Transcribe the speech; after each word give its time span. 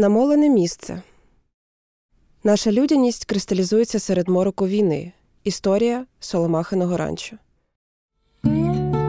Намолене 0.00 0.48
місце. 0.48 1.02
Наша 2.44 2.72
людяність 2.72 3.24
кристалізується 3.24 3.98
серед 3.98 4.28
мороку 4.28 4.66
війни. 4.66 5.12
Історія 5.44 6.06
Соломахиного 6.20 6.96
ранчо. 6.96 7.36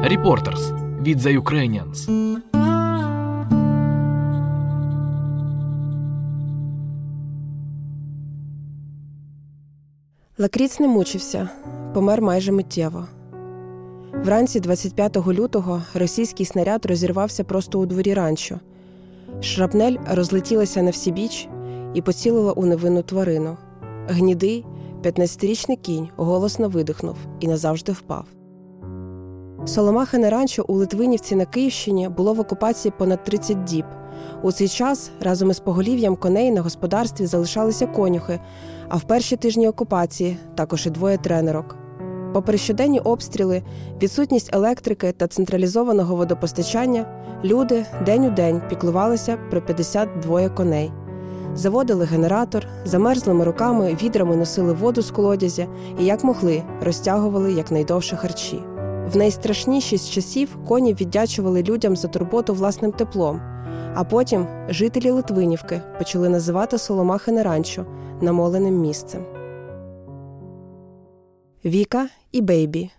Reporters 0.03 0.63
від 1.03 1.19
The 1.19 1.41
Ukrainians. 1.41 2.09
Лакріц 10.37 10.79
не 10.79 10.87
мучився, 10.87 11.49
помер 11.93 12.21
майже 12.21 12.51
миттєво. 12.51 13.07
Вранці 14.13 14.59
25 14.59 15.17
лютого 15.27 15.83
російський 15.93 16.45
снаряд 16.45 16.85
розірвався 16.85 17.43
просто 17.43 17.79
у 17.79 17.85
дворі 17.85 18.13
ранчо. 18.13 18.59
Шрапнель 19.41 19.97
розлетілася 20.11 20.81
на 20.81 20.91
всі 20.91 21.11
біч 21.11 21.49
і 21.93 22.01
поцілила 22.01 22.51
у 22.51 22.65
невинну 22.65 23.01
тварину. 23.01 23.57
Гнідий, 24.07 24.65
15-річний 25.03 25.77
кінь 25.77 26.09
голосно 26.17 26.69
видихнув 26.69 27.15
і 27.39 27.47
назавжди 27.47 27.91
впав. 27.91 28.25
Соломахине 29.65 30.29
ранчо 30.29 30.65
у 30.67 30.73
Литвинівці 30.73 31.35
на 31.35 31.45
Київщині 31.45 32.09
було 32.09 32.33
в 32.33 32.39
окупації 32.39 32.93
понад 32.97 33.23
30 33.23 33.63
діб. 33.63 33.85
У 34.43 34.51
цей 34.51 34.67
час 34.67 35.11
разом 35.21 35.51
із 35.51 35.59
поголів'ям 35.59 36.15
коней 36.15 36.51
на 36.51 36.61
господарстві 36.61 37.25
залишалися 37.25 37.87
конюхи, 37.87 38.39
а 38.89 38.97
в 38.97 39.03
перші 39.03 39.35
тижні 39.35 39.67
окупації 39.67 40.37
також 40.55 40.85
і 40.85 40.89
двоє 40.89 41.17
тренерок. 41.17 41.80
Попри 42.33 42.57
щоденні 42.57 42.99
обстріли, 42.99 43.61
відсутність 44.01 44.55
електрики 44.55 45.11
та 45.11 45.27
централізованого 45.27 46.15
водопостачання, 46.15 47.05
люди 47.43 47.85
день 48.05 48.25
у 48.25 48.29
день 48.29 48.61
піклувалися 48.69 49.37
про 49.49 49.61
52 49.61 50.49
коней. 50.49 50.91
Заводили 51.55 52.05
генератор, 52.05 52.67
замерзлими 52.85 53.45
руками 53.45 53.97
відрами 54.03 54.35
носили 54.35 54.73
воду 54.73 55.01
з 55.01 55.11
колодязя 55.11 55.67
і, 55.99 56.05
як 56.05 56.23
могли, 56.23 56.63
розтягували 56.81 57.53
якнайдовше 57.53 58.15
харчі. 58.15 58.59
В 59.13 59.17
найстрашніші 59.17 59.97
з 59.97 60.09
часів 60.09 60.57
коні 60.67 60.93
віддячували 60.93 61.63
людям 61.63 61.95
за 61.95 62.07
турботу 62.07 62.53
власним 62.53 62.91
теплом. 62.91 63.41
А 63.95 64.03
потім 64.03 64.47
жителі 64.69 65.11
Литвинівки 65.11 65.81
почали 65.97 66.29
називати 66.29 66.77
Соломахине 66.77 67.43
ранчо 67.43 67.85
намоленим 68.21 68.79
місцем. 68.81 69.30
Віка 71.65 72.09
і 72.31 72.41
Бейбі. 72.41 72.89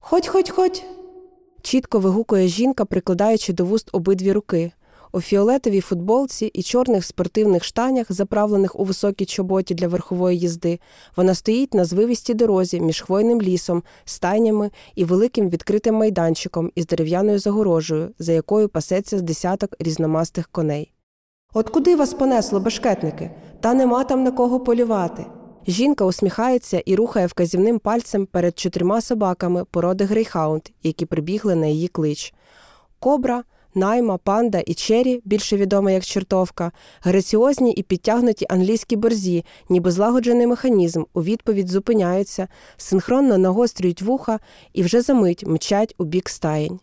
Ходь, 0.00 0.26
ходь, 0.26 0.50
ходь. 0.50 0.84
Чітко 1.62 1.98
вигукує 1.98 2.48
жінка, 2.48 2.84
прикладаючи 2.84 3.52
до 3.52 3.64
вуст 3.64 3.88
обидві 3.92 4.32
руки. 4.32 4.72
У 5.12 5.20
фіолетовій 5.20 5.80
футболці 5.80 6.46
і 6.46 6.62
чорних 6.62 7.04
спортивних 7.04 7.64
штанях, 7.64 8.12
заправлених 8.12 8.80
у 8.80 8.84
високій 8.84 9.24
чоботі 9.24 9.74
для 9.74 9.88
верхової 9.88 10.38
їзди, 10.38 10.78
вона 11.16 11.34
стоїть 11.34 11.74
на 11.74 11.84
звивістій 11.84 12.34
дорозі 12.34 12.80
між 12.80 13.00
хвойним 13.00 13.42
лісом, 13.42 13.82
стайнями 14.04 14.70
і 14.94 15.04
великим 15.04 15.48
відкритим 15.48 15.94
майданчиком 15.94 16.70
із 16.74 16.86
дерев'яною 16.86 17.38
загорожею, 17.38 18.10
за 18.18 18.32
якою 18.32 18.68
пасеться 18.68 19.18
з 19.18 19.22
десяток 19.22 19.74
різномастих 19.78 20.48
коней. 20.48 20.92
От 21.54 21.70
куди 21.70 21.96
вас 21.96 22.14
понесло, 22.14 22.60
бешкетники? 22.60 23.30
Та 23.60 23.74
нема 23.74 24.04
там 24.04 24.22
на 24.22 24.30
кого 24.30 24.60
полювати. 24.60 25.26
Жінка 25.66 26.04
усміхається 26.04 26.82
і 26.86 26.94
рухає 26.94 27.26
вказівним 27.26 27.78
пальцем 27.78 28.26
перед 28.26 28.58
чотирма 28.58 29.00
собаками 29.00 29.64
породи 29.64 30.04
грейхаунд, 30.04 30.62
які 30.82 31.06
прибігли 31.06 31.54
на 31.54 31.66
її 31.66 31.88
клич. 31.88 32.34
Кобра, 32.98 33.44
Найма, 33.74 34.18
Панда 34.18 34.62
і 34.66 34.74
Чері, 34.74 35.22
більше 35.24 35.56
відома 35.56 35.90
як 35.90 36.04
Чортовка, 36.04 36.72
граціозні 37.00 37.72
і 37.72 37.82
підтягнуті 37.82 38.46
англійські 38.48 38.96
борзі, 38.96 39.44
ніби 39.68 39.90
злагоджений 39.90 40.46
механізм, 40.46 41.02
у 41.14 41.22
відповідь 41.22 41.68
зупиняються, 41.68 42.48
синхронно 42.76 43.38
нагострюють 43.38 44.02
вуха 44.02 44.40
і 44.72 44.82
вже 44.82 45.00
за 45.00 45.14
мить 45.14 45.46
мчать 45.46 45.94
у 45.98 46.04
бік 46.04 46.28
стаєнь. 46.28 46.80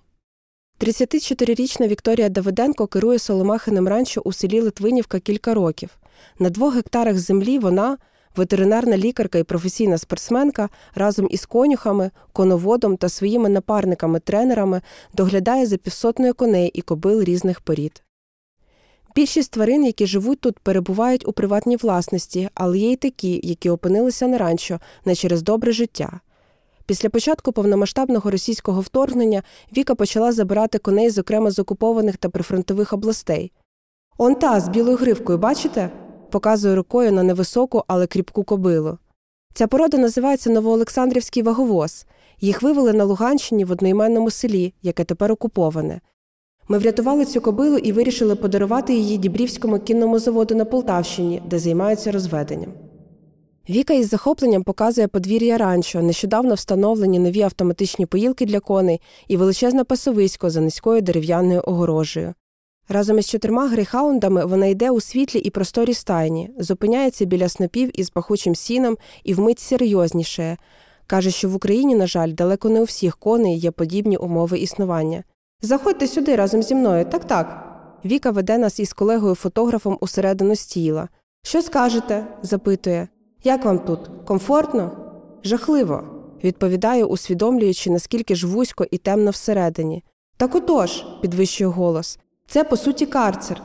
34-річна 0.79 1.87
Вікторія 1.87 2.29
Давиденко 2.29 2.87
керує 2.87 3.19
Соломахиним 3.19 3.87
ранчо 3.87 4.21
у 4.21 4.33
селі 4.33 4.61
Литвинівка 4.61 5.19
кілька 5.19 5.53
років. 5.53 5.89
На 6.39 6.49
двох 6.49 6.75
гектарах 6.75 7.19
землі 7.19 7.59
вона, 7.59 7.97
ветеринарна 8.35 8.97
лікарка 8.97 9.37
і 9.37 9.43
професійна 9.43 9.97
спортсменка, 9.97 10.69
разом 10.95 11.27
із 11.29 11.45
конюхами, 11.45 12.11
коноводом 12.33 12.97
та 12.97 13.09
своїми 13.09 13.49
напарниками-тренерами 13.49 14.81
доглядає 15.13 15.65
за 15.65 15.77
півсотнею 15.77 16.33
коней 16.33 16.71
і 16.73 16.81
кобил 16.81 17.23
різних 17.23 17.61
порід. 17.61 18.03
Більшість 19.15 19.51
тварин, 19.51 19.85
які 19.85 20.05
живуть 20.05 20.39
тут, 20.39 20.59
перебувають 20.59 21.27
у 21.27 21.31
приватній 21.31 21.75
власності, 21.75 22.49
але 22.53 22.77
є 22.77 22.91
й 22.91 22.95
такі, 22.95 23.39
які 23.43 23.69
опинилися 23.69 24.27
на 24.27 24.37
ранчо 24.37 24.79
не 25.05 25.15
через 25.15 25.41
добре 25.41 25.71
життя. 25.71 26.19
Після 26.85 27.09
початку 27.09 27.51
повномасштабного 27.51 28.31
російського 28.31 28.81
вторгнення 28.81 29.43
Віка 29.77 29.95
почала 29.95 30.31
забирати 30.31 30.77
коней, 30.77 31.09
зокрема 31.09 31.51
з 31.51 31.59
окупованих 31.59 32.17
та 32.17 32.29
прифронтових 32.29 32.93
областей. 32.93 33.51
Он 34.17 34.35
та 34.35 34.59
з 34.59 34.69
білою 34.69 34.97
гривкою, 34.97 35.37
бачите? 35.37 35.89
Показує 36.29 36.75
рукою 36.75 37.11
на 37.11 37.23
невисоку, 37.23 37.83
але 37.87 38.07
кріпку 38.07 38.43
кобилу. 38.43 38.97
Ця 39.53 39.67
порода 39.67 39.97
називається 39.97 40.49
Новоолександрівський 40.49 41.43
ваговоз. 41.43 42.05
Їх 42.41 42.61
вивели 42.61 42.93
на 42.93 43.03
Луганщині 43.03 43.65
в 43.65 43.71
одноіменному 43.71 44.31
селі, 44.31 44.73
яке 44.81 45.03
тепер 45.03 45.31
окуповане. 45.31 46.01
Ми 46.67 46.77
врятували 46.77 47.25
цю 47.25 47.41
кобилу 47.41 47.77
і 47.77 47.91
вирішили 47.91 48.35
подарувати 48.35 48.93
її 48.93 49.17
Дібрівському 49.17 49.79
кінному 49.79 50.19
заводу 50.19 50.55
на 50.55 50.65
Полтавщині, 50.65 51.41
де 51.49 51.59
займаються 51.59 52.11
розведенням. 52.11 52.73
Віка 53.69 53.93
із 53.93 54.09
захопленням 54.09 54.63
показує 54.63 55.07
подвір'я 55.07 55.57
ранчо, 55.57 56.01
нещодавно 56.01 56.53
встановлені 56.53 57.19
нові 57.19 57.41
автоматичні 57.41 58.05
поїлки 58.05 58.45
для 58.45 58.59
коней 58.59 59.01
і 59.27 59.37
величезне 59.37 59.83
пасовисько 59.83 60.49
за 60.49 60.61
низькою 60.61 61.01
дерев'яною 61.01 61.61
огорожею. 61.65 62.33
Разом 62.91 63.19
із 63.19 63.29
чотирма 63.29 63.67
грейхаундами 63.67 64.45
вона 64.45 64.65
йде 64.65 64.91
у 64.91 65.01
світлі 65.01 65.39
і 65.39 65.49
просторі 65.49 65.93
стайні, 65.93 66.49
зупиняється 66.59 67.25
біля 67.25 67.49
снопів 67.49 67.99
із 67.99 68.09
пахучим 68.09 68.55
сіном 68.55 68.97
і 69.23 69.33
вмить 69.33 69.59
серйозніше. 69.59 70.57
Каже, 71.07 71.31
що 71.31 71.49
в 71.49 71.55
Україні, 71.55 71.95
на 71.95 72.07
жаль, 72.07 72.33
далеко 72.33 72.69
не 72.69 72.81
у 72.81 72.83
всіх 72.83 73.17
коней 73.17 73.57
є 73.57 73.71
подібні 73.71 74.17
умови 74.17 74.59
існування. 74.59 75.23
Заходьте 75.61 76.07
сюди 76.07 76.35
разом 76.35 76.63
зі 76.63 76.75
мною, 76.75 77.05
так 77.05 77.25
так. 77.25 77.65
Віка 78.05 78.31
веде 78.31 78.57
нас 78.57 78.79
із 78.79 78.93
колегою 78.93 79.35
фотографом 79.35 79.97
усередину 80.01 80.55
стіла. 80.55 81.09
Що 81.43 81.61
скажете? 81.61 82.27
запитує. 82.41 83.07
Як 83.43 83.65
вам 83.65 83.79
тут? 83.79 83.99
Комфортно? 84.25 84.91
Жахливо, 85.43 86.03
відповідаю, 86.43 87.05
усвідомлюючи, 87.05 87.91
наскільки 87.91 88.35
ж 88.35 88.47
вузько 88.47 88.85
і 88.91 88.97
темно 88.97 89.31
всередині. 89.31 90.03
Так 90.37 90.55
отож, 90.55 91.05
підвищує 91.21 91.67
голос. 91.67 92.19
Це, 92.51 92.63
по 92.63 92.77
суті, 92.77 93.05
карцер. 93.05 93.61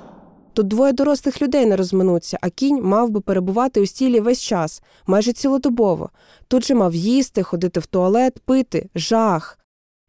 Тут 0.52 0.68
двоє 0.68 0.92
дорослих 0.92 1.42
людей 1.42 1.66
не 1.66 1.76
розминуться, 1.76 2.38
а 2.40 2.50
кінь 2.50 2.82
мав 2.82 3.10
би 3.10 3.20
перебувати 3.20 3.80
у 3.80 3.86
стілі 3.86 4.20
весь 4.20 4.40
час, 4.40 4.82
майже 5.06 5.32
цілодобово. 5.32 6.10
Тут 6.48 6.64
же 6.64 6.74
мав 6.74 6.94
їсти, 6.94 7.42
ходити 7.42 7.80
в 7.80 7.86
туалет, 7.86 8.38
пити, 8.38 8.88
жах. 8.94 9.58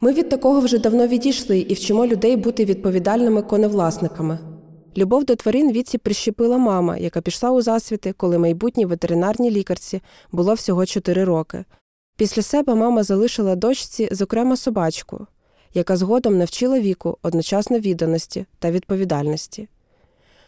Ми 0.01 0.13
від 0.13 0.29
такого 0.29 0.59
вже 0.59 0.77
давно 0.77 1.07
відійшли 1.07 1.59
і 1.59 1.73
вчимо 1.73 2.05
людей 2.07 2.35
бути 2.35 2.65
відповідальними 2.65 3.41
коневласниками. 3.41 4.39
Любов 4.97 5.25
до 5.25 5.35
тварин 5.35 5.71
віці 5.71 5.97
прищепила 5.97 6.57
мама, 6.57 6.97
яка 6.97 7.21
пішла 7.21 7.51
у 7.51 7.61
засвіти, 7.61 8.13
коли 8.17 8.37
майбутній 8.37 8.85
ветеринарній 8.85 9.51
лікарці 9.51 10.01
було 10.31 10.53
всього 10.53 10.85
4 10.85 11.23
роки. 11.23 11.65
Після 12.17 12.41
себе 12.41 12.75
мама 12.75 13.03
залишила 13.03 13.55
дочці, 13.55 14.09
зокрема, 14.11 14.57
собачку 14.57 15.27
яка 15.75 15.97
згодом 15.97 16.37
навчила 16.37 16.79
віку 16.79 17.17
одночасно 17.21 17.79
відданості 17.79 18.45
та 18.59 18.71
відповідальності. 18.71 19.67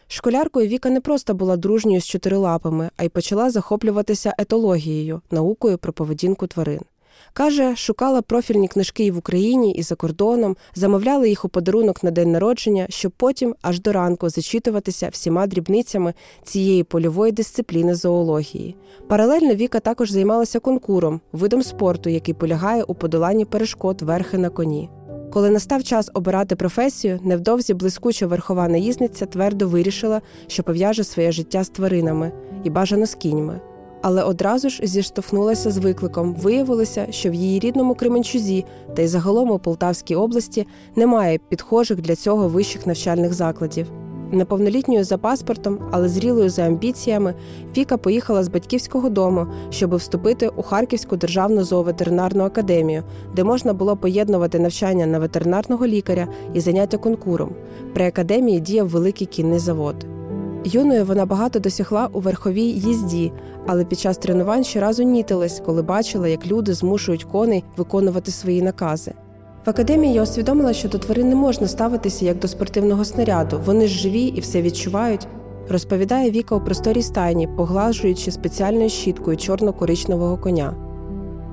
Школяркою 0.08 0.68
Віка 0.68 0.90
не 0.90 1.00
просто 1.00 1.34
була 1.34 1.56
дружньою 1.56 2.00
з 2.00 2.06
чотирилапами, 2.06 2.90
а 2.96 3.04
й 3.04 3.08
почала 3.08 3.50
захоплюватися 3.50 4.34
етологією, 4.38 5.20
наукою 5.30 5.78
про 5.78 5.92
поведінку 5.92 6.46
тварин. 6.46 6.80
Каже, 7.32 7.76
шукала 7.76 8.22
профільні 8.22 8.68
книжки 8.68 9.04
і 9.04 9.10
в 9.10 9.18
Україні, 9.18 9.72
і 9.72 9.82
за 9.82 9.94
кордоном, 9.94 10.56
замовляла 10.74 11.26
їх 11.26 11.44
у 11.44 11.48
подарунок 11.48 12.04
на 12.04 12.10
день 12.10 12.32
народження, 12.32 12.86
щоб 12.88 13.12
потім 13.16 13.54
аж 13.62 13.80
до 13.80 13.92
ранку 13.92 14.28
зачитуватися 14.28 15.08
всіма 15.08 15.46
дрібницями 15.46 16.14
цієї 16.44 16.84
польової 16.84 17.32
дисципліни 17.32 17.94
зоології. 17.94 18.76
Паралельно 19.08 19.54
Віка 19.54 19.80
також 19.80 20.10
займалася 20.10 20.60
конкуром, 20.60 21.20
видом 21.32 21.62
спорту, 21.62 22.10
який 22.10 22.34
полягає 22.34 22.82
у 22.82 22.94
подоланні 22.94 23.44
перешкод 23.44 24.02
верхи 24.02 24.38
на 24.38 24.50
коні. 24.50 24.88
Коли 25.30 25.50
настав 25.50 25.82
час 25.82 26.10
обирати 26.14 26.56
професію, 26.56 27.20
невдовзі 27.22 27.74
блискуча 27.74 28.26
верхова 28.26 28.68
наїзниця 28.68 29.26
твердо 29.26 29.68
вирішила, 29.68 30.20
що 30.46 30.62
пов'яже 30.62 31.04
своє 31.04 31.32
життя 31.32 31.64
з 31.64 31.68
тваринами 31.68 32.32
і 32.64 32.70
бажано 32.70 33.06
з 33.06 33.14
кіньми. 33.14 33.60
Але 34.02 34.22
одразу 34.22 34.70
ж 34.70 34.86
зіштовхнулася 34.86 35.70
з 35.70 35.78
викликом. 35.78 36.34
Виявилося, 36.34 37.06
що 37.10 37.30
в 37.30 37.34
її 37.34 37.60
рідному 37.60 37.94
Кременчузі 37.94 38.64
та 38.96 39.02
й 39.02 39.06
загалом 39.06 39.50
у 39.50 39.58
Полтавській 39.58 40.14
області 40.14 40.66
немає 40.96 41.38
підхожих 41.48 42.00
для 42.00 42.16
цього 42.16 42.48
вищих 42.48 42.86
навчальних 42.86 43.34
закладів. 43.34 43.86
Неповнолітньою 44.32 45.04
за 45.04 45.18
паспортом, 45.18 45.78
але 45.90 46.08
зрілою 46.08 46.50
за 46.50 46.62
амбіціями, 46.62 47.34
Віка 47.76 47.96
поїхала 47.96 48.42
з 48.42 48.48
батьківського 48.48 49.08
дому, 49.08 49.46
щоб 49.70 49.94
вступити 49.94 50.48
у 50.48 50.62
Харківську 50.62 51.16
державну 51.16 51.64
зооветеринарну 51.64 52.44
академію, 52.44 53.02
де 53.36 53.44
можна 53.44 53.72
було 53.72 53.96
поєднувати 53.96 54.58
навчання 54.58 55.06
на 55.06 55.18
ветеринарного 55.18 55.86
лікаря 55.86 56.28
і 56.54 56.60
заняття 56.60 56.98
конкуром. 56.98 57.50
При 57.94 58.06
академії 58.06 58.60
діяв 58.60 58.88
великий 58.88 59.26
кінний 59.26 59.58
завод. 59.58 60.06
Юною 60.64 61.04
вона 61.04 61.26
багато 61.26 61.58
досягла 61.58 62.08
у 62.12 62.20
верховій 62.20 62.70
їзді, 62.70 63.32
але 63.66 63.84
під 63.84 63.98
час 63.98 64.18
тренувань 64.18 64.64
щоразу 64.64 65.02
нітилась, 65.02 65.62
коли 65.66 65.82
бачила, 65.82 66.28
як 66.28 66.46
люди 66.46 66.74
змушують 66.74 67.24
коней 67.24 67.64
виконувати 67.76 68.30
свої 68.30 68.62
накази. 68.62 69.12
В 69.66 69.70
академії 69.70 70.14
я 70.14 70.22
усвідомила, 70.22 70.72
що 70.72 70.88
до 70.88 70.98
тварин 70.98 71.28
не 71.28 71.34
можна 71.34 71.68
ставитися 71.68 72.24
як 72.24 72.38
до 72.38 72.48
спортивного 72.48 73.04
снаряду. 73.04 73.60
Вони 73.64 73.86
ж 73.86 73.98
живі 73.98 74.22
і 74.22 74.40
все 74.40 74.62
відчувають. 74.62 75.26
Розповідає 75.68 76.30
Віка 76.30 76.54
у 76.54 76.60
просторій 76.60 77.02
стайні, 77.02 77.48
поглажуючи 77.56 78.30
спеціальною 78.30 78.88
щіткою 78.88 79.36
чорно-коричневого 79.36 80.40
коня. 80.40 80.74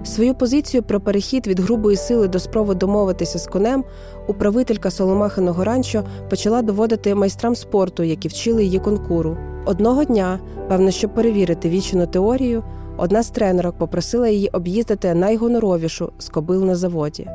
Свою 0.03 0.33
позицію 0.35 0.83
про 0.83 1.01
перехід 1.01 1.47
від 1.47 1.59
грубої 1.59 1.97
сили 1.97 2.27
до 2.27 2.39
спроби 2.39 2.75
домовитися 2.75 3.39
з 3.39 3.47
конем 3.47 3.83
управителька 4.27 4.91
Соломахиного 4.91 5.63
ранчо 5.63 6.03
почала 6.29 6.61
доводити 6.61 7.15
майстрам 7.15 7.55
спорту, 7.55 8.03
які 8.03 8.27
вчили 8.27 8.63
її 8.63 8.79
конкуру. 8.79 9.37
Одного 9.65 10.03
дня, 10.03 10.39
певно, 10.69 10.91
щоб 10.91 11.13
перевірити 11.13 11.69
вічену 11.69 12.07
теорію, 12.07 12.63
одна 12.97 13.23
з 13.23 13.29
тренерок 13.29 13.77
попросила 13.77 14.27
її 14.27 14.49
об'їздити 14.49 15.13
найгоноровішу 15.13 16.11
з 16.17 16.29
кобил 16.29 16.65
на 16.65 16.75
заводі. 16.75 17.27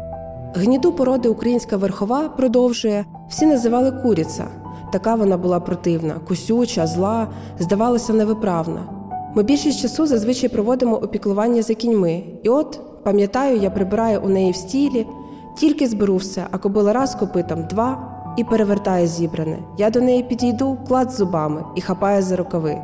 Гніду 0.54 0.92
породи 0.92 1.28
українська 1.28 1.76
верхова 1.76 2.28
продовжує, 2.28 3.04
всі 3.28 3.46
називали 3.46 3.92
куриця. 3.92 4.44
Така 4.92 5.14
вона 5.14 5.36
була 5.36 5.60
противна, 5.60 6.14
кусюча, 6.28 6.86
зла, 6.86 7.28
здавалося, 7.58 8.12
невиправна. 8.12 8.80
Ми 9.34 9.42
більшість 9.42 9.80
часу 9.80 10.06
зазвичай 10.06 10.48
проводимо 10.48 10.96
опіклування 10.96 11.62
за 11.62 11.74
кіньми. 11.74 12.22
І 12.42 12.48
от, 12.48 12.80
пам'ятаю, 13.04 13.56
я 13.56 13.70
прибираю 13.70 14.20
у 14.24 14.28
неї 14.28 14.52
в 14.52 14.56
стілі, 14.56 15.06
тільки 15.56 15.86
зберу 15.86 16.16
все, 16.16 16.46
а 16.50 16.58
кобила 16.58 16.92
раз 16.92 17.14
копитом 17.14 17.64
два 17.70 18.16
і 18.36 18.44
перевертає 18.44 19.06
зібране. 19.06 19.58
Я 19.78 19.90
до 19.90 20.00
неї 20.00 20.22
підійду, 20.22 20.78
клад 20.88 21.10
зубами 21.10 21.64
і 21.76 21.80
хапає 21.80 22.22
за 22.22 22.36
рукави. 22.36 22.78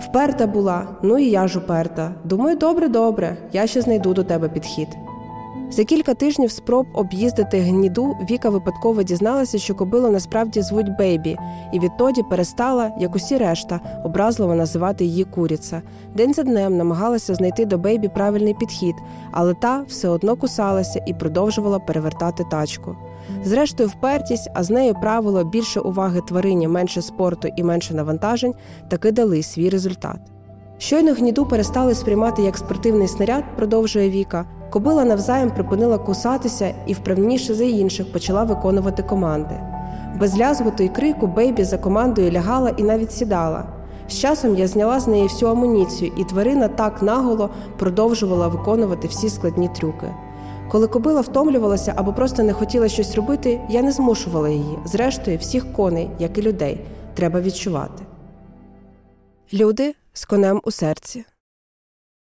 Вперта 0.00 0.46
була, 0.46 0.86
ну 1.02 1.18
і 1.18 1.30
я 1.30 1.48
ж 1.48 1.58
уперта. 1.58 2.10
Думаю, 2.24 2.56
добре, 2.56 2.88
добре, 2.88 3.36
я 3.52 3.66
ще 3.66 3.80
знайду 3.80 4.14
до 4.14 4.24
тебе 4.24 4.48
підхід. 4.48 4.88
За 5.70 5.84
кілька 5.84 6.14
тижнів 6.14 6.50
спроб 6.50 6.86
об'їздити 6.94 7.60
гніду 7.60 8.16
Віка 8.30 8.50
випадково 8.50 9.02
дізналася, 9.02 9.58
що 9.58 9.74
кобилу 9.74 10.10
насправді 10.10 10.62
звуть 10.62 10.96
Бейбі, 10.98 11.36
і 11.72 11.80
відтоді 11.80 12.22
перестала, 12.22 12.92
як 12.98 13.16
усі 13.16 13.38
решта, 13.38 13.80
образливо 14.04 14.54
називати 14.54 15.04
її 15.04 15.24
куриця. 15.24 15.82
День 16.14 16.34
за 16.34 16.42
днем 16.42 16.76
намагалася 16.76 17.34
знайти 17.34 17.64
до 17.64 17.78
Бейбі 17.78 18.08
правильний 18.08 18.54
підхід, 18.54 18.94
але 19.30 19.54
та 19.54 19.84
все 19.88 20.08
одно 20.08 20.36
кусалася 20.36 21.02
і 21.06 21.14
продовжувала 21.14 21.78
перевертати 21.78 22.44
тачку. 22.50 22.96
Зрештою, 23.44 23.88
впертість, 23.88 24.50
а 24.54 24.62
з 24.62 24.70
нею 24.70 24.94
правило 24.94 25.44
більше 25.44 25.80
уваги 25.80 26.20
тварині, 26.28 26.68
менше 26.68 27.02
спорту 27.02 27.48
і 27.56 27.62
менше 27.62 27.94
навантажень, 27.94 28.54
таки 28.90 29.12
дали 29.12 29.42
свій 29.42 29.68
результат. 29.68 30.20
Щойно 30.78 31.12
гніду 31.12 31.46
перестали 31.46 31.94
сприймати 31.94 32.42
як 32.42 32.56
спортивний 32.56 33.08
снаряд, 33.08 33.44
продовжує 33.56 34.10
Віка. 34.10 34.46
Кобила 34.70 35.04
навзаєм 35.04 35.50
припинила 35.50 35.98
кусатися 35.98 36.74
і 36.86 36.92
вправніше 36.92 37.54
за 37.54 37.64
інших 37.64 38.12
почала 38.12 38.44
виконувати 38.44 39.02
команди. 39.02 39.60
Без 40.20 40.38
лязготу 40.38 40.82
і 40.82 40.88
крику 40.88 41.26
Бейбі 41.26 41.64
за 41.64 41.78
командою 41.78 42.32
лягала 42.32 42.70
і 42.76 42.82
навіть 42.82 43.12
сідала. 43.12 43.64
З 44.08 44.18
часом 44.18 44.56
я 44.56 44.66
зняла 44.66 45.00
з 45.00 45.08
неї 45.08 45.22
всю 45.22 45.50
амуніцію, 45.50 46.12
і 46.16 46.24
тварина 46.24 46.68
так 46.68 47.02
наголо 47.02 47.50
продовжувала 47.78 48.48
виконувати 48.48 49.08
всі 49.08 49.28
складні 49.30 49.68
трюки. 49.68 50.06
Коли 50.70 50.86
кобила 50.86 51.20
втомлювалася 51.20 51.92
або 51.96 52.12
просто 52.12 52.42
не 52.42 52.52
хотіла 52.52 52.88
щось 52.88 53.14
робити, 53.14 53.60
я 53.68 53.82
не 53.82 53.92
змушувала 53.92 54.48
її. 54.48 54.78
Зрештою, 54.84 55.38
всіх 55.38 55.72
коней, 55.72 56.10
як 56.18 56.38
і 56.38 56.42
людей, 56.42 56.80
треба 57.14 57.40
відчувати. 57.40 58.02
Люди 59.52 59.94
з 60.12 60.24
конем 60.24 60.60
у 60.64 60.70
серці. 60.70 61.24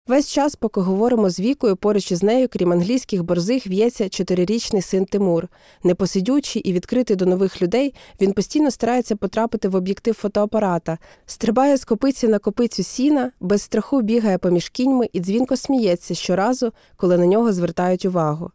Весь 0.07 0.31
час, 0.31 0.55
поки 0.55 0.81
говоримо 0.81 1.29
з 1.29 1.39
вікою, 1.39 1.75
поруч 1.75 2.11
із 2.11 2.23
нею, 2.23 2.47
крім 2.51 2.71
англійських 2.71 3.23
борзих, 3.23 3.67
в'ється 3.67 4.09
чотирирічний 4.09 4.81
син 4.81 5.05
Тимур. 5.05 5.47
Непосидючий 5.83 6.61
і 6.61 6.73
відкритий 6.73 7.15
до 7.15 7.25
нових 7.25 7.61
людей, 7.61 7.93
він 8.21 8.33
постійно 8.33 8.71
старається 8.71 9.15
потрапити 9.15 9.67
в 9.67 9.75
об'єктив 9.75 10.13
фотоапарата, 10.13 10.97
стрибає 11.25 11.77
з 11.77 11.85
копиці 11.85 12.27
на 12.27 12.39
копицю 12.39 12.83
сіна, 12.83 13.31
без 13.39 13.61
страху 13.61 14.01
бігає 14.01 14.37
поміж 14.37 14.69
кіньми 14.69 15.09
і 15.13 15.19
дзвінко 15.19 15.57
сміється 15.57 16.15
щоразу, 16.15 16.71
коли 16.97 17.17
на 17.17 17.25
нього 17.25 17.53
звертають 17.53 18.05
увагу. 18.05 18.51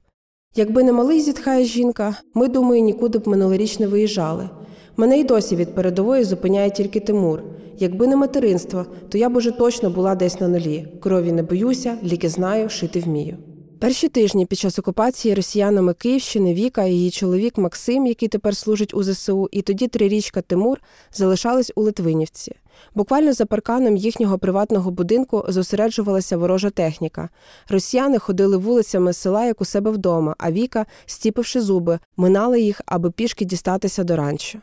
Якби 0.57 0.83
не 0.83 0.93
малий 0.93 1.21
зітхає 1.21 1.65
жінка, 1.65 2.17
ми, 2.35 2.49
думаю, 2.49 2.83
нікуди 2.83 3.19
б 3.19 3.29
минулоріч 3.29 3.79
не 3.79 3.87
виїжджали. 3.87 4.51
Мене 4.97 5.19
й 5.19 5.25
досі 5.25 5.57
від 5.57 5.75
передової 5.75 6.25
зупиняє 6.25 6.71
тільки 6.71 7.01
Тимур. 7.01 7.43
Якби 7.81 8.07
не 8.07 8.17
материнство, 8.17 8.87
то 9.09 9.19
я 9.19 9.29
б 9.29 9.37
уже 9.37 9.51
точно 9.51 9.91
була 9.91 10.15
десь 10.15 10.41
на 10.41 10.49
нулі. 10.49 10.89
Крові 11.03 11.33
не 11.33 11.43
боюся, 11.43 11.99
ліки 12.05 12.29
знаю, 12.29 12.69
шити 12.69 13.01
вмію. 13.01 13.37
Перші 13.79 14.09
тижні 14.09 14.47
під 14.47 14.59
час 14.59 14.79
окупації 14.79 15.35
росіянами 15.35 15.95
Київщини 15.95 16.55
Віка 16.55 16.85
і 16.85 16.93
її 16.93 17.11
чоловік 17.11 17.59
Максим, 17.59 18.07
який 18.07 18.29
тепер 18.29 18.57
служить 18.57 18.95
у 18.95 19.03
ЗСУ, 19.03 19.49
і 19.53 19.63
тоді 19.63 19.89
трирічка 19.89 20.41
Тимур 20.41 20.81
залишались 21.13 21.73
у 21.77 21.83
Литвинівці. 21.83 22.53
Буквально 22.95 23.33
за 23.33 23.47
парканом 23.47 23.97
їхнього 23.97 24.39
приватного 24.39 24.91
будинку 24.91 25.45
зосереджувалася 25.49 26.37
ворожа 26.37 26.71
техніка. 26.71 27.29
Росіяни 27.69 28.19
ходили 28.19 28.57
вулицями 28.57 29.13
села, 29.13 29.45
як 29.45 29.61
у 29.61 29.65
себе 29.65 29.91
вдома, 29.91 30.35
а 30.39 30.53
Віка, 30.53 30.87
стіпивши 31.07 31.61
зуби, 31.61 31.99
минала 32.17 32.57
їх, 32.57 32.81
аби 32.87 33.11
пішки 33.11 33.45
дістатися 33.45 34.05
до 34.05 34.17
ранчо. 34.17 34.59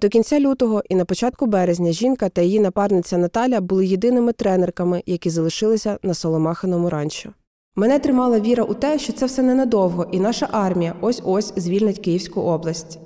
До 0.00 0.08
кінця 0.08 0.40
лютого 0.40 0.82
і 0.88 0.94
на 0.94 1.04
початку 1.04 1.46
березня 1.46 1.92
жінка 1.92 2.28
та 2.28 2.42
її 2.42 2.60
напарниця 2.60 3.18
Наталя 3.18 3.60
були 3.60 3.86
єдиними 3.86 4.32
тренерками, 4.32 5.02
які 5.06 5.30
залишилися 5.30 5.98
на 6.02 6.14
Соломаханому 6.14 6.90
ранчо. 6.90 7.30
Мене 7.76 7.98
тримала 7.98 8.40
віра 8.40 8.64
у 8.64 8.74
те, 8.74 8.98
що 8.98 9.12
це 9.12 9.26
все 9.26 9.42
ненадовго, 9.42 10.06
і 10.12 10.20
наша 10.20 10.48
армія 10.52 10.94
ось 11.00 11.22
ось 11.24 11.52
звільнить 11.56 11.98
Київську 11.98 12.40
область. 12.40 12.98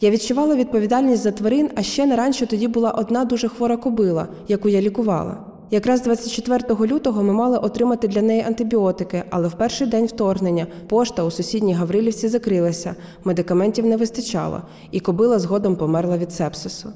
Я 0.00 0.10
відчувала 0.10 0.56
відповідальність 0.56 1.22
за 1.22 1.32
тварин, 1.32 1.70
а 1.74 1.82
ще 1.82 2.06
на 2.06 2.16
ранчо 2.16 2.46
тоді 2.46 2.68
була 2.68 2.90
одна 2.90 3.24
дуже 3.24 3.48
хвора 3.48 3.76
кобила, 3.76 4.28
яку 4.48 4.68
я 4.68 4.80
лікувала. 4.80 5.57
Якраз 5.70 6.02
24 6.02 6.86
лютого 6.86 7.22
ми 7.22 7.32
мали 7.32 7.58
отримати 7.58 8.08
для 8.08 8.22
неї 8.22 8.42
антибіотики, 8.42 9.22
але 9.30 9.48
в 9.48 9.54
перший 9.54 9.86
день 9.86 10.06
вторгнення 10.06 10.66
пошта 10.88 11.24
у 11.24 11.30
сусідній 11.30 11.74
Гаврилівці 11.74 12.28
закрилася, 12.28 12.94
медикаментів 13.24 13.86
не 13.86 13.96
вистачало, 13.96 14.62
і 14.90 15.00
кобила 15.00 15.38
згодом 15.38 15.76
померла 15.76 16.18
від 16.18 16.32
сепсису. 16.32 16.92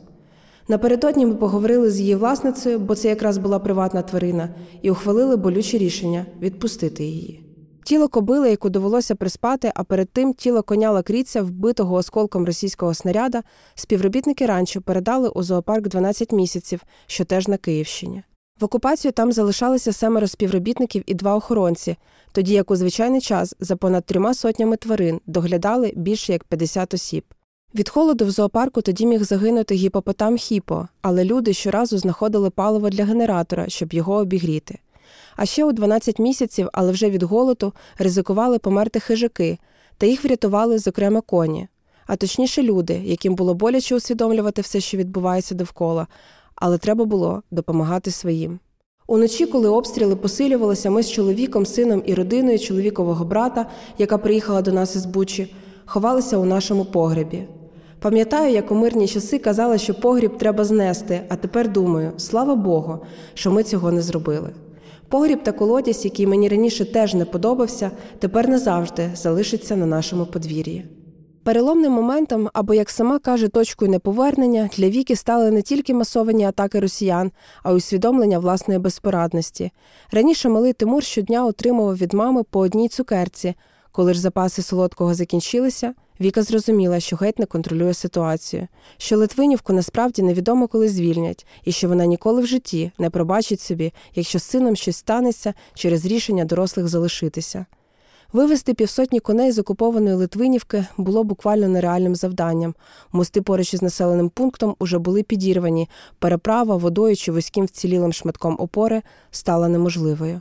Напередодні 0.68 1.26
ми 1.26 1.34
поговорили 1.34 1.90
з 1.90 2.00
її 2.00 2.14
власницею, 2.14 2.78
бо 2.78 2.94
це 2.94 3.08
якраз 3.08 3.38
була 3.38 3.58
приватна 3.58 4.02
тварина, 4.02 4.48
і 4.82 4.90
ухвалили 4.90 5.36
болюче 5.36 5.78
рішення 5.78 6.26
відпустити 6.40 7.04
її. 7.04 7.42
Тіло 7.84 8.08
кобили, 8.08 8.50
яку 8.50 8.70
довелося 8.70 9.14
приспати, 9.14 9.72
а 9.74 9.84
перед 9.84 10.08
тим 10.08 10.34
тіло 10.34 10.62
коня 10.62 10.90
лакріця, 10.90 11.42
вбитого 11.42 11.94
осколком 11.94 12.46
російського 12.46 12.94
снаряда, 12.94 13.42
співробітники 13.74 14.46
ранчо 14.46 14.80
передали 14.80 15.28
у 15.28 15.42
зоопарк 15.42 15.88
12 15.88 16.32
місяців, 16.32 16.82
що 17.06 17.24
теж 17.24 17.48
на 17.48 17.56
Київщині. 17.56 18.22
В 18.62 18.64
окупацію 18.64 19.12
там 19.12 19.32
залишалися 19.32 19.92
семеро 19.92 20.28
співробітників 20.28 21.02
і 21.06 21.14
два 21.14 21.36
охоронці, 21.36 21.96
тоді 22.32 22.52
як 22.52 22.70
у 22.70 22.76
звичайний 22.76 23.20
час 23.20 23.54
за 23.60 23.76
понад 23.76 24.04
трьома 24.04 24.34
сотнями 24.34 24.76
тварин 24.76 25.20
доглядали 25.26 25.92
більше 25.96 26.32
як 26.32 26.44
50 26.44 26.94
осіб. 26.94 27.24
Від 27.74 27.88
холоду 27.88 28.26
в 28.26 28.30
зоопарку 28.30 28.82
тоді 28.82 29.06
міг 29.06 29.24
загинути 29.24 29.74
гіпопотам 29.74 30.36
хіпо, 30.36 30.88
але 31.00 31.24
люди 31.24 31.52
щоразу 31.52 31.98
знаходили 31.98 32.50
паливо 32.50 32.90
для 32.90 33.04
генератора, 33.04 33.68
щоб 33.68 33.92
його 33.92 34.14
обігріти. 34.14 34.78
А 35.36 35.46
ще 35.46 35.64
у 35.64 35.72
12 35.72 36.18
місяців, 36.18 36.68
але 36.72 36.92
вже 36.92 37.10
від 37.10 37.22
голоду, 37.22 37.72
ризикували 37.98 38.58
померти 38.58 39.00
хижаки, 39.00 39.58
та 39.98 40.06
їх 40.06 40.24
врятували, 40.24 40.78
зокрема, 40.78 41.20
коні, 41.20 41.68
а 42.06 42.16
точніше, 42.16 42.62
люди, 42.62 43.02
яким 43.04 43.34
було 43.34 43.54
боляче 43.54 43.96
усвідомлювати 43.96 44.62
все, 44.62 44.80
що 44.80 44.96
відбувається 44.96 45.54
довкола, 45.54 46.06
але 46.64 46.78
треба 46.78 47.04
було 47.04 47.42
допомагати 47.50 48.10
своїм. 48.10 48.58
Уночі, 49.06 49.46
коли 49.46 49.68
обстріли 49.68 50.16
посилювалися, 50.16 50.90
ми 50.90 51.02
з 51.02 51.10
чоловіком, 51.10 51.66
сином 51.66 52.02
і 52.06 52.14
родиною 52.14 52.58
чоловікового 52.58 53.24
брата, 53.24 53.66
яка 53.98 54.18
приїхала 54.18 54.62
до 54.62 54.72
нас 54.72 54.96
із 54.96 55.06
Бучі, 55.06 55.54
ховалися 55.84 56.38
у 56.38 56.44
нашому 56.44 56.84
погребі. 56.84 57.48
Пам'ятаю, 58.00 58.52
як 58.52 58.70
у 58.70 58.74
мирні 58.74 59.08
часи 59.08 59.38
казали, 59.38 59.78
що 59.78 59.94
погріб 59.94 60.38
треба 60.38 60.64
знести, 60.64 61.20
а 61.28 61.36
тепер 61.36 61.72
думаю, 61.72 62.12
слава 62.16 62.54
Богу, 62.54 62.98
що 63.34 63.50
ми 63.50 63.62
цього 63.62 63.92
не 63.92 64.02
зробили. 64.02 64.50
Погріб 65.08 65.42
та 65.42 65.52
колодязь, 65.52 66.04
який 66.04 66.26
мені 66.26 66.48
раніше 66.48 66.84
теж 66.84 67.14
не 67.14 67.24
подобався, 67.24 67.90
тепер 68.18 68.48
назавжди 68.48 69.10
залишиться 69.14 69.76
на 69.76 69.86
нашому 69.86 70.26
подвір'ї. 70.26 71.01
Переломним 71.44 71.92
моментом, 71.92 72.48
або, 72.52 72.74
як 72.74 72.90
сама 72.90 73.18
каже, 73.18 73.48
точкою 73.48 73.90
неповернення 73.90 74.70
для 74.76 74.88
Віки 74.88 75.16
стали 75.16 75.50
не 75.50 75.62
тільки 75.62 75.94
масовані 75.94 76.44
атаки 76.44 76.80
росіян, 76.80 77.32
а 77.62 77.72
й 77.72 77.76
усвідомлення 77.76 78.38
власної 78.38 78.80
безпорадності. 78.80 79.70
Раніше 80.12 80.48
малий 80.48 80.72
Тимур 80.72 81.02
щодня 81.02 81.46
отримував 81.46 81.96
від 81.96 82.12
мами 82.12 82.42
по 82.42 82.60
одній 82.60 82.88
цукерці. 82.88 83.54
Коли 83.92 84.14
ж 84.14 84.20
запаси 84.20 84.62
солодкого 84.62 85.14
закінчилися, 85.14 85.94
Віка 86.20 86.42
зрозуміла, 86.42 87.00
що 87.00 87.16
геть 87.16 87.38
не 87.38 87.46
контролює 87.46 87.94
ситуацію, 87.94 88.68
що 88.96 89.16
Литвинівку 89.16 89.72
насправді 89.72 90.22
невідомо 90.22 90.68
коли 90.68 90.88
звільнять, 90.88 91.46
і 91.64 91.72
що 91.72 91.88
вона 91.88 92.06
ніколи 92.06 92.42
в 92.42 92.46
житті 92.46 92.92
не 92.98 93.10
пробачить 93.10 93.60
собі, 93.60 93.92
якщо 94.14 94.38
з 94.38 94.42
сином 94.42 94.76
щось 94.76 94.96
станеться 94.96 95.54
через 95.74 96.06
рішення 96.06 96.44
дорослих 96.44 96.88
залишитися. 96.88 97.66
Вивезти 98.32 98.74
півсотні 98.74 99.20
коней 99.20 99.52
з 99.52 99.58
окупованої 99.58 100.14
Литвинівки 100.14 100.86
було 100.96 101.24
буквально 101.24 101.68
нереальним 101.68 102.16
завданням. 102.16 102.74
Мости 103.12 103.42
поруч 103.42 103.74
із 103.74 103.82
населеним 103.82 104.28
пунктом 104.28 104.76
уже 104.78 104.98
були 104.98 105.22
підірвані. 105.22 105.88
Переправа 106.18 106.76
водою 106.76 107.16
чи 107.16 107.32
вузьким 107.32 107.64
вцілілим 107.64 108.12
шматком 108.12 108.56
опори 108.58 109.02
стала 109.30 109.68
неможливою. 109.68 110.40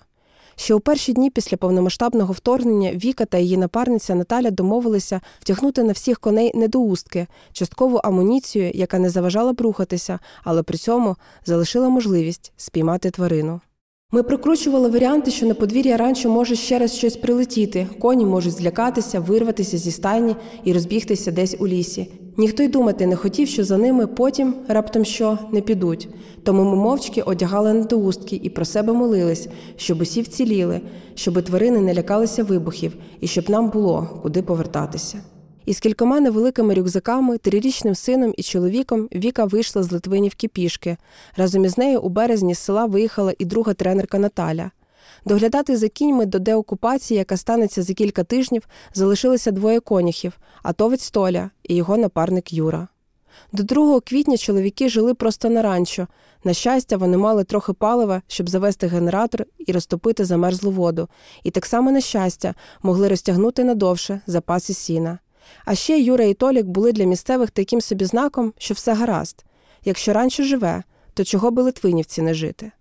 Ще 0.55 0.73
у 0.73 0.79
перші 0.79 1.13
дні 1.13 1.29
після 1.29 1.57
повномасштабного 1.57 2.33
вторгнення 2.33 2.91
Віка 2.91 3.25
та 3.25 3.37
її 3.37 3.57
напарниця 3.57 4.15
Наталя 4.15 4.51
домовилися 4.51 5.21
втягнути 5.39 5.83
на 5.83 5.93
всіх 5.93 6.19
коней 6.19 6.51
недоустки, 6.55 7.27
часткову 7.51 7.97
амуніцію, 7.97 8.71
яка 8.73 8.99
не 8.99 9.09
заважала 9.09 9.53
б 9.53 9.61
рухатися, 9.61 10.19
але 10.43 10.63
при 10.63 10.77
цьому 10.77 11.15
залишила 11.45 11.89
можливість 11.89 12.53
спіймати 12.57 13.11
тварину. 13.11 13.61
Ми 14.13 14.23
прокручували 14.23 14.89
варіанти, 14.89 15.31
що 15.31 15.45
на 15.45 15.53
подвір'я 15.53 15.97
ранчо 15.97 16.29
може 16.29 16.55
ще 16.55 16.79
раз 16.79 16.93
щось 16.93 17.17
прилетіти, 17.17 17.87
коні 17.99 18.25
можуть 18.25 18.53
злякатися, 18.53 19.19
вирватися 19.19 19.77
зі 19.77 19.91
стайні 19.91 20.35
і 20.63 20.73
розбігтися 20.73 21.31
десь 21.31 21.55
у 21.59 21.67
лісі. 21.67 22.07
Ніхто 22.37 22.63
й 22.63 22.67
думати 22.67 23.07
не 23.07 23.15
хотів, 23.15 23.47
що 23.47 23.63
за 23.63 23.77
ними 23.77 24.07
потім 24.07 24.55
раптом 24.67 25.05
що 25.05 25.37
не 25.51 25.61
підуть. 25.61 26.09
Тому 26.43 26.63
ми 26.63 26.75
мовчки 26.75 27.21
одягали 27.21 27.73
недоустки 27.73 28.39
і 28.43 28.49
про 28.49 28.65
себе 28.65 28.93
молились, 28.93 29.47
щоб 29.75 30.01
усі 30.01 30.21
вціліли, 30.21 30.81
щоб 31.15 31.43
тварини 31.43 31.79
не 31.79 31.93
лякалися 31.93 32.43
вибухів 32.43 32.93
і 33.19 33.27
щоб 33.27 33.49
нам 33.49 33.69
було 33.69 34.07
куди 34.21 34.41
повертатися. 34.41 35.17
Із 35.65 35.79
кількома 35.79 36.19
невеликими 36.19 36.73
рюкзаками, 36.73 37.37
трирічним 37.37 37.95
сином 37.95 38.33
і 38.37 38.43
чоловіком 38.43 39.07
Віка 39.15 39.45
вийшла 39.45 39.83
з 39.83 39.91
Литвинівки 39.91 40.47
пішки. 40.47 40.97
Разом 41.35 41.65
із 41.65 41.77
нею 41.77 42.01
у 42.01 42.09
березні 42.09 42.55
з 42.55 42.59
села 42.59 42.85
виїхала 42.85 43.33
і 43.39 43.45
друга 43.45 43.73
тренерка 43.73 44.19
Наталя. 44.19 44.71
Доглядати 45.25 45.77
за 45.77 45.87
кіньми 45.89 46.25
до 46.25 46.39
деокупації, 46.39 47.17
яка 47.17 47.37
станеться 47.37 47.83
за 47.83 47.93
кілька 47.93 48.23
тижнів, 48.23 48.67
залишилися 48.93 49.51
двоє 49.51 49.79
коніхів 49.79 50.39
атовець 50.63 51.11
Толя 51.11 51.49
і 51.63 51.75
його 51.75 51.97
напарник 51.97 52.53
Юра. 52.53 52.87
До 53.51 53.63
2 53.63 53.99
квітня 53.99 54.37
чоловіки 54.37 54.89
жили 54.89 55.13
просто 55.13 55.49
на 55.49 55.61
ранчо. 55.61 56.07
На 56.43 56.53
щастя, 56.53 56.97
вони 56.97 57.17
мали 57.17 57.43
трохи 57.43 57.73
палива, 57.73 58.21
щоб 58.27 58.49
завести 58.49 58.87
генератор 58.87 59.45
і 59.57 59.71
розтопити 59.71 60.25
замерзлу 60.25 60.71
воду. 60.71 61.07
І 61.43 61.51
так 61.51 61.65
само, 61.65 61.91
на 61.91 62.01
щастя, 62.01 62.53
могли 62.83 63.07
розтягнути 63.07 63.63
надовше 63.63 64.21
запаси 64.27 64.73
сіна. 64.73 65.19
А 65.65 65.75
ще 65.75 65.99
Юра 65.99 66.25
і 66.25 66.33
Толік 66.33 66.65
були 66.65 66.91
для 66.91 67.03
місцевих 67.03 67.51
таким 67.51 67.81
собі 67.81 68.05
знаком, 68.05 68.53
що 68.57 68.73
все 68.73 68.93
гаразд. 68.93 69.45
Якщо 69.85 70.13
ранчо 70.13 70.43
живе, 70.43 70.83
то 71.13 71.23
чого 71.23 71.51
би 71.51 71.61
литвинівці 71.61 72.21
не 72.21 72.33
жити? 72.33 72.71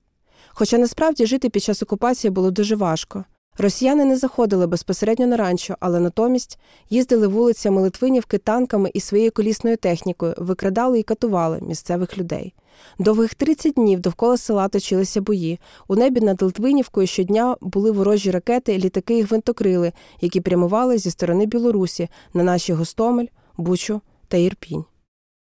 Хоча 0.49 0.79
насправді 0.79 1.27
жити 1.27 1.49
під 1.49 1.63
час 1.63 1.83
окупації 1.83 2.31
було 2.31 2.51
дуже 2.51 2.77
важко. 2.77 3.25
Росіяни 3.61 4.05
не 4.05 4.17
заходили 4.17 4.67
безпосередньо 4.67 5.27
на 5.27 5.37
ранчо, 5.37 5.77
але 5.81 6.01
натомість 6.01 6.59
їздили 6.91 7.27
вулицями 7.27 7.83
Литвинівки 7.83 8.39
танками 8.39 8.91
і 8.95 9.01
своєю 9.01 9.33
колісною 9.33 9.77
технікою, 9.77 10.35
викрадали 10.39 10.99
і 10.99 11.03
катували 11.03 11.59
місцевих 11.63 12.19
людей. 12.19 12.55
Довгих 12.99 13.35
30 13.35 13.73
днів 13.75 14.01
довкола 14.01 14.37
села 14.37 14.69
точилися 14.69 15.21
бої. 15.21 15.61
У 15.89 15.97
небі 15.97 16.21
над 16.21 16.43
Литвинівкою 16.43 17.07
щодня 17.07 17.57
були 17.61 17.91
ворожі 17.91 18.31
ракети, 18.31 18.79
літаки 18.79 19.19
і 19.19 19.23
гвинтокрили, 19.23 19.93
які 20.21 20.41
прямували 20.41 20.99
зі 20.99 21.11
сторони 21.11 21.47
Білорусі 21.47 22.09
на 22.35 22.43
наші 22.43 22.73
Гостомель, 22.73 23.27
Бучу 23.57 24.01
та 24.29 24.37
Ірпінь. 24.37 24.85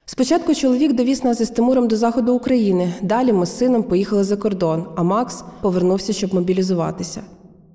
Спочатку 0.07 0.55
чоловік 0.55 0.93
довіз 0.93 1.25
нас 1.25 1.41
із 1.41 1.51
Тимуром 1.51 1.89
до 1.89 1.97
заходу 1.97 2.35
України. 2.35 2.95
Далі 3.03 3.33
ми 3.33 3.47
з 3.47 3.59
сином 3.59 3.83
поїхали 3.83 4.25
за 4.25 4.37
кордон, 4.37 4.87
а 4.97 5.03
Макс 5.03 5.45
повернувся, 5.63 6.13
щоб 6.13 6.35
мобілізуватися. 6.35 7.23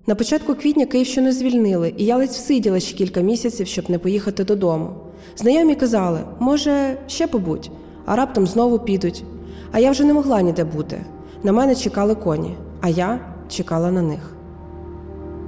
На 0.10 0.16
початку 0.16 0.56
квітня 0.56 0.86
Київщину 0.86 1.32
звільнили, 1.32 1.94
і 1.98 2.06
я 2.06 2.18
ледь 2.18 2.30
всиділа 2.30 2.80
ще 2.80 2.98
кілька 2.98 3.22
місяців, 3.22 3.68
щоб 3.68 3.90
не 3.90 4.00
поїхати 4.00 4.44
додому. 4.44 4.90
Знайомі 5.38 5.76
казали, 5.76 6.20
може, 6.40 6.98
ще 7.08 7.28
побудь, 7.28 7.72
а 8.06 8.16
раптом 8.16 8.48
знову 8.48 8.80
підуть. 8.80 9.24
А 9.72 9.80
я 9.80 9.92
вже 9.92 10.04
не 10.04 10.14
могла 10.14 10.42
ніде 10.42 10.64
бути. 10.64 11.02
На 11.44 11.52
мене 11.52 11.76
чекали 11.76 12.16
коні, 12.16 12.58
а 12.82 12.90
я 12.90 13.20
чекала 13.50 13.92
на 13.92 14.02
них. 14.02 14.36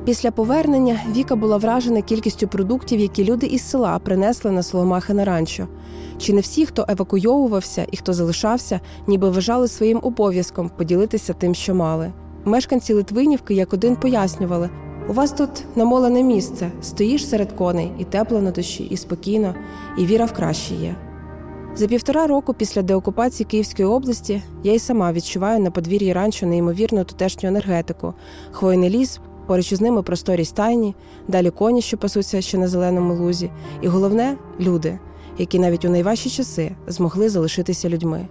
Після 0.06 0.32
повернення 0.32 1.00
Віка 1.15 1.36
була 1.36 1.58
вражена 1.58 2.01
кількістю 2.01 2.48
продуктів, 2.48 3.00
які 3.00 3.25
люди 3.25 3.46
із 3.48 3.70
села 3.70 4.00
принесли 4.00 4.51
на 4.51 4.63
Соломахи 4.63 5.13
на 5.13 5.25
ранчо. 5.25 5.68
Чи 6.18 6.34
не 6.34 6.41
всі, 6.41 6.65
хто 6.65 6.86
евакуйовувався 6.89 7.86
і 7.91 7.98
хто 7.98 8.13
залишався, 8.13 8.80
ніби 9.08 9.30
вважали 9.30 9.68
своїм 9.68 10.00
обов'язком 10.03 10.72
поділитися 10.77 11.34
тим, 11.34 11.56
що 11.56 11.75
мали. 11.75 12.12
Мешканці 12.45 12.93
Литвинівки 12.93 13.53
як 13.53 13.74
один 13.74 13.95
пояснювали: 13.95 14.69
у 15.10 15.13
вас 15.13 15.31
тут 15.31 15.50
намолене 15.75 16.24
місце, 16.24 16.71
стоїш 16.81 17.29
серед 17.29 17.51
коней, 17.51 17.91
і 18.00 18.03
тепло 18.03 18.41
на 18.41 18.51
душі, 18.51 18.83
і 18.83 18.98
спокійно, 18.98 19.55
і 19.98 20.05
віра 20.05 20.25
в 20.25 20.33
краще 20.33 20.75
є. 20.75 20.95
За 21.75 21.88
півтора 21.88 22.27
року 22.27 22.53
після 22.53 22.81
деокупації 22.81 23.48
Київської 23.48 23.88
області 23.88 24.41
я 24.63 24.74
й 24.74 24.79
сама 24.79 25.12
відчуваю 25.13 25.60
на 25.60 25.71
подвір'ї 25.71 26.13
ранчо 26.13 26.45
неймовірну 26.45 27.03
тутешню 27.03 27.50
енергетику, 27.50 28.13
хвойний 28.51 28.89
ліс, 28.89 29.19
поруч 29.48 29.71
із 29.71 29.81
ними 29.81 30.03
просторі 30.03 30.45
стайні, 30.45 30.95
далі 31.27 31.50
коні, 31.50 31.81
що 31.81 31.98
пасуться 31.98 32.41
ще 32.41 32.57
на 32.57 32.67
зеленому 32.67 33.13
лузі, 33.13 33.51
і 33.81 33.88
головне 33.88 34.38
люди, 34.60 35.00
які 35.38 35.60
навіть 35.60 35.86
у 35.86 35.89
найважчі 35.89 36.29
часи 36.29 36.71
змогли 36.88 37.29
залишитися 37.29 37.89
людьми. 37.89 38.27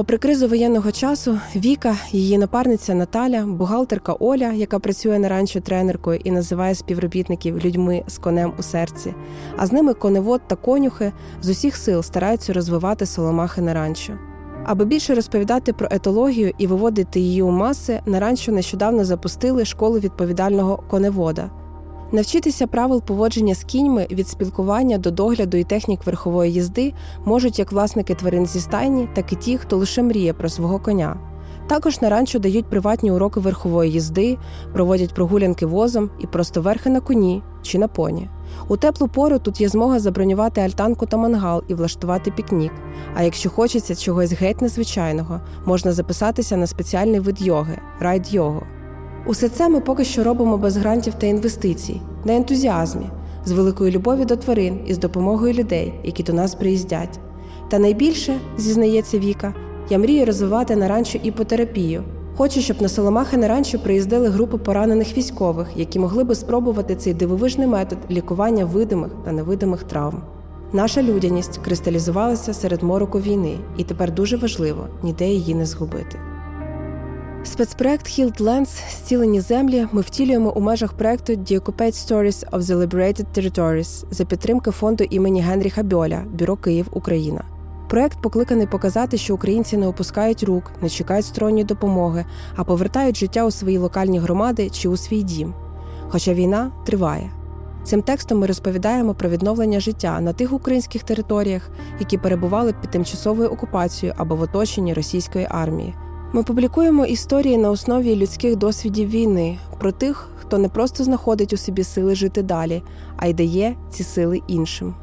Попри 0.00 0.18
кризу 0.18 0.48
воєнного 0.48 0.92
часу, 0.92 1.38
Віка, 1.56 1.96
її 2.12 2.38
напарниця 2.38 2.94
Наталя, 2.94 3.46
бухгалтерка 3.46 4.12
Оля, 4.20 4.52
яка 4.52 4.78
працює 4.78 5.18
на 5.18 5.28
ранчо 5.28 5.60
тренеркою 5.60 6.20
і 6.24 6.30
називає 6.30 6.74
співробітників 6.74 7.64
людьми 7.64 8.02
з 8.06 8.18
конем 8.18 8.52
у 8.58 8.62
серці, 8.62 9.14
а 9.56 9.66
з 9.66 9.72
ними 9.72 9.94
коневод 9.94 10.40
та 10.46 10.56
конюхи 10.56 11.12
з 11.42 11.48
усіх 11.48 11.76
сил 11.76 12.02
стараються 12.02 12.52
розвивати 12.52 13.06
соломахи 13.06 13.60
на 13.60 13.74
ранчо. 13.74 14.12
Аби 14.64 14.84
більше 14.84 15.14
розповідати 15.14 15.72
про 15.72 15.88
етологію 15.90 16.52
і 16.58 16.66
виводити 16.66 17.20
її 17.20 17.42
у 17.42 17.50
маси, 17.50 18.00
на 18.06 18.20
ранчо 18.20 18.52
нещодавно 18.52 19.04
запустили 19.04 19.64
школу 19.64 19.98
відповідального 19.98 20.82
коневода. 20.90 21.50
Навчитися 22.12 22.66
правил 22.66 23.02
поводження 23.02 23.54
з 23.54 23.64
кіньми 23.64 24.06
від 24.10 24.28
спілкування 24.28 24.98
до 24.98 25.10
догляду 25.10 25.56
і 25.56 25.64
технік 25.64 26.06
верхової 26.06 26.52
їзди 26.52 26.92
можуть 27.24 27.58
як 27.58 27.72
власники 27.72 28.14
тварин 28.14 28.46
зі 28.46 28.60
стайні, 28.60 29.08
так 29.14 29.32
і 29.32 29.36
ті, 29.36 29.58
хто 29.58 29.76
лише 29.76 30.02
мріє 30.02 30.32
про 30.32 30.48
свого 30.48 30.78
коня. 30.78 31.16
Також 31.68 32.00
на 32.00 32.08
ранчо 32.08 32.38
дають 32.38 32.70
приватні 32.70 33.12
уроки 33.12 33.40
верхової 33.40 33.92
їзди, 33.92 34.38
проводять 34.72 35.14
прогулянки 35.14 35.66
возом 35.66 36.10
і 36.20 36.26
просто 36.26 36.62
верхи 36.62 36.90
на 36.90 37.00
коні 37.00 37.42
чи 37.62 37.78
на 37.78 37.88
поні. 37.88 38.28
У 38.68 38.76
теплу 38.76 39.08
пору 39.08 39.38
тут 39.38 39.60
є 39.60 39.68
змога 39.68 39.98
забронювати 39.98 40.60
альтанку 40.60 41.06
та 41.06 41.16
мангал 41.16 41.62
і 41.68 41.74
влаштувати 41.74 42.30
пікнік. 42.30 42.72
А 43.14 43.22
якщо 43.22 43.50
хочеться 43.50 43.94
чогось 43.94 44.32
геть 44.32 44.62
незвичайного, 44.62 45.40
можна 45.64 45.92
записатися 45.92 46.56
на 46.56 46.66
спеціальний 46.66 47.20
вид 47.20 47.42
йоги 47.42 47.78
райд-йогу. 48.00 48.62
Усе 49.26 49.48
це 49.48 49.68
ми 49.68 49.80
поки 49.80 50.04
що 50.04 50.24
робимо 50.24 50.58
без 50.58 50.76
грантів 50.76 51.14
та 51.14 51.26
інвестицій, 51.26 52.00
на 52.24 52.36
ентузіазмі, 52.36 53.06
з 53.44 53.52
великою 53.52 53.90
любов'ю 53.90 54.24
до 54.24 54.36
тварин 54.36 54.80
і 54.86 54.94
з 54.94 54.98
допомогою 54.98 55.54
людей, 55.54 55.94
які 56.04 56.22
до 56.22 56.32
нас 56.32 56.54
приїздять. 56.54 57.20
Та 57.68 57.78
найбільше, 57.78 58.40
зізнається 58.58 59.18
Віка, 59.18 59.54
я 59.90 59.98
мрію 59.98 60.26
розвивати 60.26 60.76
на 60.76 60.88
ранчо 60.88 61.18
іпотерапію. 61.22 62.02
Хочу, 62.36 62.60
щоб 62.60 62.82
на 62.82 62.88
Соломахи 62.88 63.36
на 63.36 63.48
ранчо 63.48 63.78
приїздили 63.78 64.28
групи 64.28 64.58
поранених 64.58 65.18
військових, 65.18 65.68
які 65.76 65.98
могли 65.98 66.24
би 66.24 66.34
спробувати 66.34 66.96
цей 66.96 67.14
дивовижний 67.14 67.66
метод 67.66 67.98
лікування 68.10 68.64
видимих 68.64 69.10
та 69.24 69.32
невидимих 69.32 69.82
травм. 69.82 70.22
Наша 70.72 71.02
людяність 71.02 71.58
кристалізувалася 71.58 72.54
серед 72.54 72.82
мороку 72.82 73.20
війни, 73.20 73.58
і 73.76 73.84
тепер 73.84 74.14
дуже 74.14 74.36
важливо 74.36 74.86
ніде 75.02 75.28
її 75.28 75.54
не 75.54 75.66
згубити. 75.66 76.18
Спецпроект 77.44 78.06
Healed 78.06 78.40
Lands 78.40 78.68
Зцілені 78.90 79.40
землі 79.40 79.86
ми 79.92 80.00
втілюємо 80.00 80.52
у 80.52 80.60
межах 80.60 80.92
проекту 80.92 81.32
The 81.32 81.60
Occupied 81.60 81.92
Stories 81.92 82.50
of 82.50 82.60
the 82.60 82.76
Liberated 82.76 83.24
Territories 83.34 84.04
за 84.10 84.24
підтримки 84.24 84.70
фонду 84.70 85.04
імені 85.10 85.42
Генріха 85.42 85.82
Бьоля, 85.82 86.24
Бюро 86.38 86.56
Київ, 86.56 86.86
Україна. 86.92 87.44
Проект 87.88 88.22
покликаний 88.22 88.66
показати, 88.66 89.16
що 89.16 89.34
українці 89.34 89.76
не 89.76 89.86
опускають 89.86 90.42
рук, 90.42 90.72
не 90.82 90.88
чекають 90.88 91.26
сторонньої 91.26 91.64
допомоги, 91.64 92.24
а 92.56 92.64
повертають 92.64 93.16
життя 93.16 93.46
у 93.46 93.50
свої 93.50 93.78
локальні 93.78 94.18
громади 94.18 94.70
чи 94.70 94.88
у 94.88 94.96
свій 94.96 95.22
дім. 95.22 95.54
Хоча 96.08 96.34
війна 96.34 96.72
триває. 96.86 97.30
Цим 97.84 98.02
текстом 98.02 98.38
ми 98.38 98.46
розповідаємо 98.46 99.14
про 99.14 99.28
відновлення 99.28 99.80
життя 99.80 100.20
на 100.20 100.32
тих 100.32 100.52
українських 100.52 101.02
територіях, 101.02 101.70
які 102.00 102.18
перебували 102.18 102.74
під 102.80 102.90
тимчасовою 102.90 103.48
окупацією 103.48 104.14
або 104.18 104.36
в 104.36 104.42
оточенні 104.42 104.94
російської 104.94 105.46
армії. 105.50 105.94
Ми 106.32 106.42
публікуємо 106.42 107.06
історії 107.06 107.58
на 107.58 107.70
основі 107.70 108.16
людських 108.16 108.56
досвідів 108.56 109.10
війни 109.10 109.58
про 109.78 109.92
тих, 109.92 110.28
хто 110.36 110.58
не 110.58 110.68
просто 110.68 111.04
знаходить 111.04 111.52
у 111.52 111.56
собі 111.56 111.84
сили 111.84 112.14
жити 112.14 112.42
далі, 112.42 112.82
а 113.16 113.26
й 113.26 113.34
дає 113.34 113.76
ці 113.90 114.04
сили 114.04 114.40
іншим. 114.48 114.94